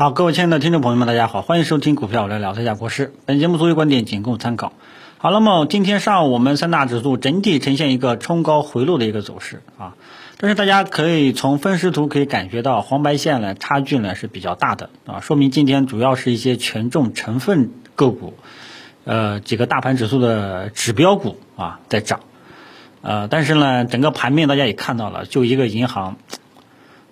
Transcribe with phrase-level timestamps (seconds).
[0.00, 3.12] 好，各位亲爱的听众朋友们，大家好，欢迎收听股票来聊一下国师。
[3.26, 4.72] 本节目所有观点仅供参考。
[5.18, 9.96] 好，那么今天上午我们三大指数整体呈现一个冲高回落的一个走势啊，
[10.38, 18.32] 但是大家可以从分时图可以感觉到黄白线呢差距呢是比较大的啊，说明今天主要是一些权重成分个股，
[19.04, 22.20] 呃几个大盘指数的指标股啊在涨，
[23.02, 26.16] 呃但是呢整个盘面大家也看到了，就一个银行。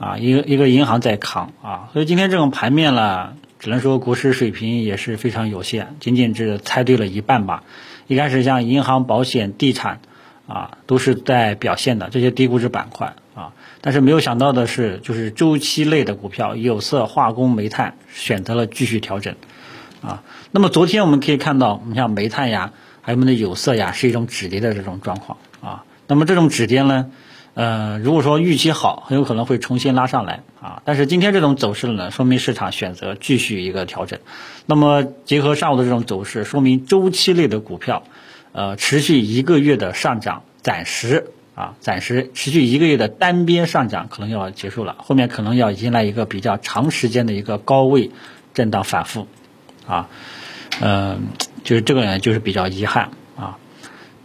[0.00, 7.64] 啊，一个一个银行在扛啊，所以今天这种盘面呢，只能说股市水平也是非常有限，仅仅是猜对了一半吧。
[8.06, 10.00] 一开始像银行、保险、地产
[10.46, 13.52] 啊，都是在表现的这些低估值板块啊，
[13.82, 19.34] 但是没有想到的是，就是周期类的股票，有色、化工、煤炭选择了继续调整
[20.00, 20.22] 啊。
[20.50, 22.72] 那么昨天我们可以看到，你像煤炭呀，
[23.02, 25.84] 还有我们的有色呀，是一种止跌的这种状况啊。
[26.06, 27.10] 那么这种止跌呢？
[27.54, 30.82] 呃，如果说预期好，很有可能会重新拉上来啊。
[30.84, 34.20] 但是今天这种走势呢，说明市场选择继续一个调整。
[34.66, 38.04] 那么结合上午的这种走势，说明周期类的股票，
[38.52, 48.12] 呃，持续一个月的上涨，暂时啊，暂时持续一个月的单边上涨可能要结束了，后面可能要迎来一个比较长时间的一个高位
[48.54, 49.26] 震荡反复
[49.86, 50.08] 啊。
[50.80, 51.26] 嗯，
[51.64, 53.58] 就是这个呢，就是比较遗憾啊。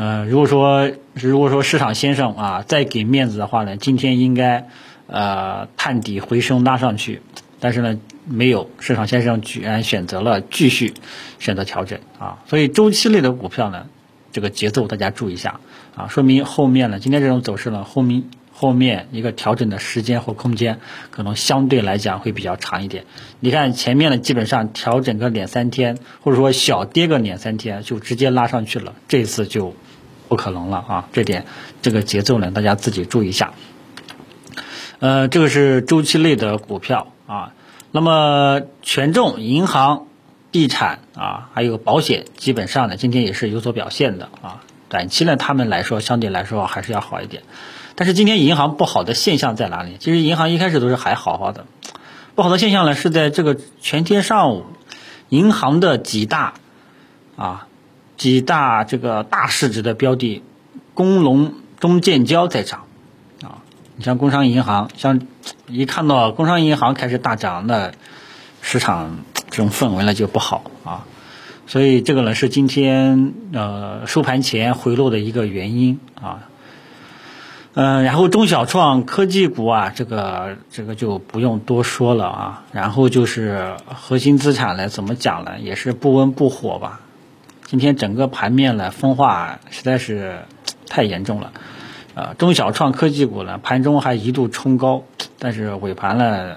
[0.00, 4.68] 嗯，如果说如果说市场先生啊再给面子的话呢，今天应该
[5.08, 7.20] 呃探底回升拉上去，
[7.58, 10.94] 但是呢没有，市场先生居然选择了继续
[11.40, 13.86] 选择调整啊，所以周期类的股票呢，
[14.30, 15.58] 这个节奏大家注意一下
[15.96, 18.22] 啊，说明后面呢今天这种走势呢后面
[18.58, 23.04] 后面一个调整的时间或空间可能相对来讲会比较长一点。
[23.40, 29.74] 你看前面呢基本上调整个两三天，或者说小跌个两三天就直接拉上去了，这次就。
[30.28, 31.08] 不可能了啊！
[31.14, 31.46] 这点
[31.80, 33.54] 这个节奏呢，大家自己注意一下。
[34.98, 37.54] 呃，这个是周期类的股票啊。
[37.92, 40.06] 那么权重银行、
[40.52, 44.60] 地产啊，还有保险，基本上呢，今天也是有所表现的啊。
[44.88, 47.42] 短期呢，他们来说相对来说还是要好一点。
[47.94, 49.96] 但是今天银行不好的现象在哪里？
[49.98, 51.66] 其实银行一开始都是还好好的，
[52.34, 54.66] 不好的现象呢是在这个全天上午，
[55.28, 56.54] 银行的几大
[57.36, 57.64] 啊。
[58.16, 60.42] 几大这个大市值的标的，
[60.92, 62.86] 工农中建交在涨，
[63.44, 63.62] 啊，
[63.94, 65.20] 你像工商银行，像
[65.68, 67.92] 一看到工商银行开始大涨，那
[68.60, 69.18] 市场
[69.50, 71.06] 这种氛围呢就不好啊，
[71.68, 76.48] 所以这个呢是今天呃收盘前回落的一个原因啊，
[77.74, 87.00] 嗯，然后中小创科技股啊，这个这个就不用多说了啊，然后就是核心资产呢，怎么讲呢，也是不温不火吧。
[87.66, 90.38] 今天整个盘面呢分化实在是
[90.86, 91.52] 太严重了，
[92.14, 95.02] 呃，中小创科技股呢盘中还一度冲高，
[95.38, 96.56] 但是尾盘呢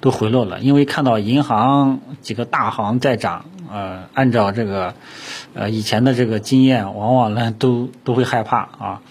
[0.00, 4.94] 都回落了，因为看到银行几个大行在涨，呃，按照这个
[5.54, 9.02] 呃以前的这个经验，往往呢都都会害怕啊。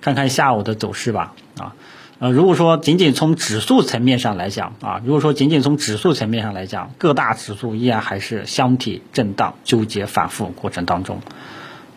[0.00, 1.74] 看看下午的走势吧，啊。
[2.18, 11.20] 呃，如果说仅仅从指数层面上来讲啊，如果说仅仅从指数层面上来讲，各大指数依然还是箱体震荡、纠结、反复过程当中，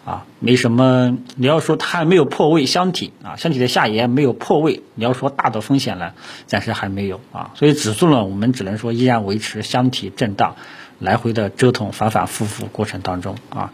[0.04, 1.16] 啊，没什么。
[1.36, 6.14] 你要说它还没有破位，箱体啊，箱体的下沿没有破位，你要说大的风险呢，
[6.48, 7.52] 暂时还没有啊。
[7.54, 10.56] 所以指数呢，我们只能说依然维持箱体震荡，
[11.00, 13.72] 来回的折腾，反反复复过程当中啊，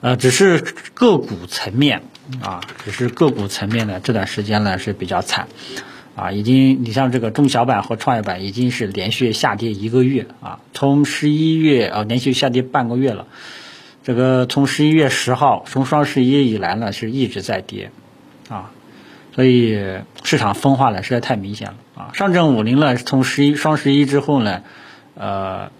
[0.00, 0.58] 呃，只是
[0.94, 2.02] 个股层面
[2.42, 5.48] 啊，只是个股层面呢，这段时间呢是比较惨。
[6.14, 13.26] 啊，已经你像这个中小板和创业板已经是连续下跌一个月啊，从十一月啊连续下跌半个月了，
[14.04, 17.90] 这个从十一月十号从双十一以来呢是一直在跌，
[18.50, 18.72] 啊，
[19.34, 19.78] 所以
[20.22, 24.62] 市场分化呢实在太明显了啊，上证五零呢从十一双十一之后呢，
[25.14, 25.70] 呃。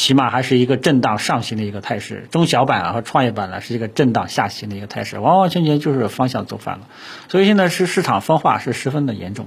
[0.00, 6.88] 起码还是一个震荡上行的一个态势，中小板啊和创业板呢是一个震荡下行的一个态势，完完全全就是方向走反了，
[7.28, 9.46] 所以现在是市场分化是十分的严重，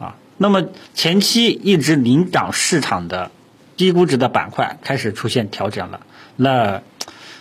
[0.00, 3.30] 啊，那么前期一直领涨市场的
[3.76, 6.00] 低估值的板块开始出现调整了，
[6.34, 6.82] 那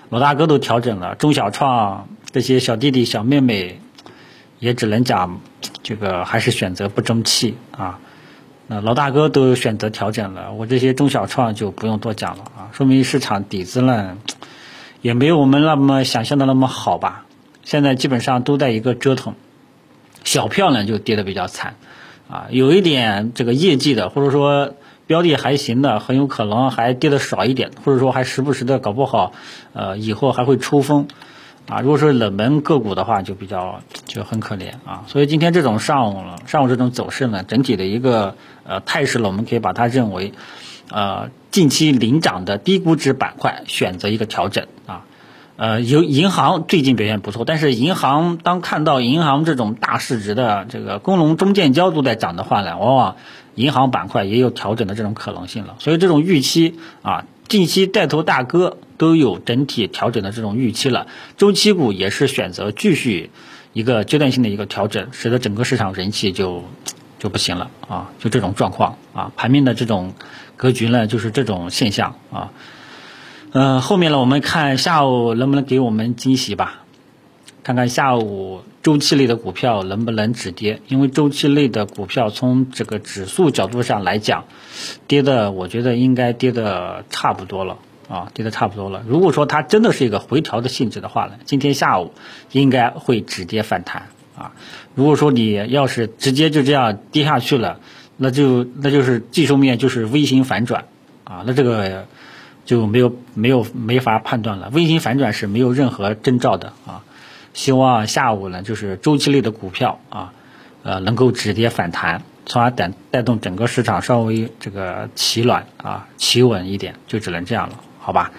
[0.10, 3.82] 老大哥都调整了，中小创这些小弟弟小妹妹
[4.60, 5.42] 也只能讲
[5.82, 7.58] 这个还是选择不争气。
[7.72, 8.00] 啊。
[8.72, 14.16] 那老大哥都选择调整了，我这些中小创就不用多讲了啊，说明市场底子呢
[15.02, 17.26] 也没有我们那么想象的那么好吧。
[17.64, 19.34] 现在基本上都在一个折腾，
[20.24, 21.78] 小票呢就跌得比较惨
[22.30, 24.76] 啊，有一点这个业绩的或者说
[25.08, 29.34] 标的还行的，很有可能还跌得少一点，或者说还时不时的搞不好，
[29.74, 31.08] 呃，以后还会抽风。
[31.70, 35.04] 啊，如果说冷门个股的话，就比较就很可怜啊。
[35.06, 40.34] 所以今天这种上午上午这种走势呢，整体的一个呃态势呢，我们可以把它认为，
[40.90, 45.06] 呃近期领涨的低估值板块选择一个调整啊。
[45.58, 53.18] 呃，有银行最近表现不错，但是银行当看到银行这种大市值的这个工农中建交都在涨的话呢，往往
[53.56, 55.76] 银行板块也有调整的这种可能性了。
[55.78, 61.08] 所以这种预期啊，近期带头大哥都有整体调整的这种预期了，
[61.38, 63.32] 周期股也是选择继续
[63.74, 66.66] 一个阶段性的一个调整，使得整个市场人气就
[67.18, 70.14] 就不行了啊，就这种状况啊，盘面的这种
[70.58, 72.52] 格局呢，就是这种现象啊。
[73.52, 76.84] 嗯，后面呢，我们看下午能不能给我们惊喜吧？
[77.64, 80.82] 看看下午周期类的股票能不能止跌？
[80.88, 84.44] 因为周期类的股票从这个指数角度上来讲，
[85.08, 87.78] 跌的我觉得应该跌的差不多了
[88.10, 89.04] 啊，跌的差不多了。
[89.08, 92.14] 如果说它真的是一个回调的性质的话呢，今天下午
[92.52, 94.08] 应该会止跌反弹
[94.38, 94.52] 啊。
[94.96, 97.80] 如果说你要是直接就这样跌下去了，
[98.18, 100.86] 那就那就是技术面就是微型反转
[101.24, 102.06] 啊，那这个。
[102.66, 107.02] 就没有没有没法判断了，微型反转是没有任何征兆的啊。
[107.52, 110.34] 希望下午呢，就是周期类的股票啊，
[110.84, 118.32] 呃，能够止跌反弹，从而带带动整个市场稍微这个企暖啊，企稳一点，就只能这样了，好吧？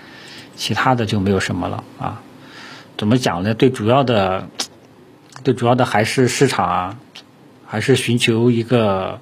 [0.56, 2.22] 其他的就没有什么了啊。
[2.98, 3.54] 怎么讲呢？
[3.54, 4.48] 对主要的，
[5.44, 6.98] 对主要的还是市场啊，
[7.66, 9.20] 还是寻求一个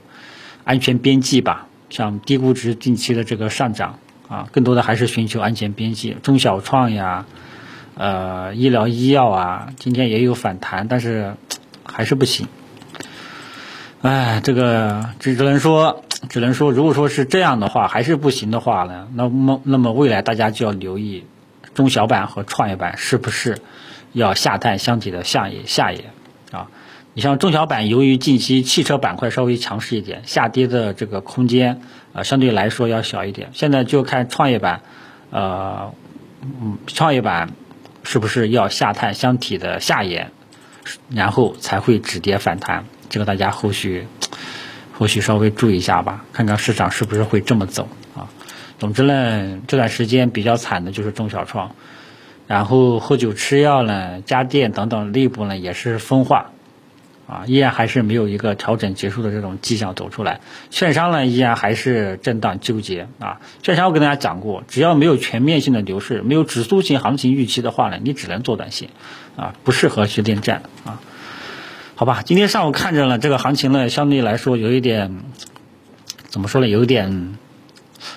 [0.64, 1.66] 安全边际吧。
[1.90, 3.98] 像低估值近期的这个上涨。
[4.28, 7.24] 啊，更多的还是寻求安全边际，中小创呀，
[7.94, 11.34] 呃，医疗医药啊，今天也有反弹，但是
[11.82, 12.46] 还是不行。
[14.02, 21.24] 哎，这个只只能说，只能说，如果说是这样的话，还是不行的话呢，那么那么未来大家就要留意
[21.74, 23.58] 中小板和创业板是不是
[24.12, 26.04] 要下探箱体的下野下沿
[26.50, 26.68] 啊。
[27.14, 31.80] 你像中小板，由于近期汽车板块稍微强势一点，下跌的这个空间
[32.12, 33.50] 啊相对来说要小一点。
[33.52, 34.82] 现在就看创业板，
[35.30, 35.92] 呃，
[36.42, 37.50] 嗯，创业板
[38.02, 40.30] 是不是要下探箱体的下沿，
[41.10, 42.84] 然后才会止跌反弹？
[43.08, 44.06] 这个大家后续
[44.98, 48.28] 或许稍微注意一下吧，看看市场是不是会这么走啊。
[48.78, 51.74] 总之呢，这段时间比较惨的就是中小创，
[52.48, 56.50] 然后喝酒吃药呢，家电等等内部呢也是分化。
[57.28, 60.40] 啊，依然还是没有一个调整结束的这种迹象走出来。
[60.70, 63.42] 券商呢，依然还是震荡纠结啊。
[63.62, 68.88] 券商我跟大家讲过，只要没有全面性的牛市，没有指数型行情预期的话呢，你只能做短线，
[69.36, 71.02] 啊，不适合去恋战啊。
[71.98, 75.18] 好吧，今天上午看着呢，这个行情呢，相对来说有一点，
[76.28, 77.36] 怎么说呢，有一点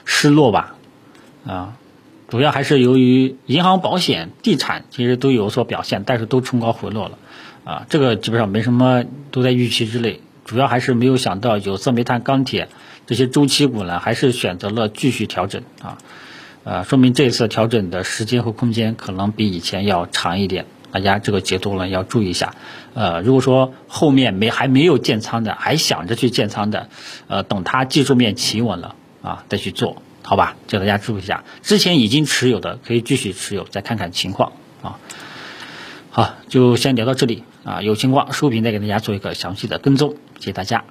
[0.05, 0.75] 失落吧，
[1.47, 1.73] 啊，
[2.27, 7.17] 主要还是由于银行、保险、地产其实都有所表现，但是都冲高回落了。
[7.63, 10.21] 啊，这个基本上没什么，都在预期之内。
[10.45, 12.69] 主要还是没有想到有色、煤炭、钢铁
[13.07, 15.97] 这些周期股呢，还是选择了继续调整啊。
[16.63, 20.67] 呃，说明这次调整的时间和空间可能比以前要长一点。
[20.91, 22.55] 大家这个节奏呢要注意一下。
[22.93, 26.89] 呃，如果说后面没还没有建仓的，还想着去建仓的，
[27.27, 30.55] 呃，等它技术面企稳了啊，再去做好吧。
[30.67, 34.51] 叫大家注意一下，之前已经持有的可以继续持有，再看看情况
[34.81, 34.99] 啊。
[36.09, 37.81] 好，就先聊到这里啊！
[37.81, 40.83] 有情况，视频再给大家做一个详细的跟踪，谢谢大家。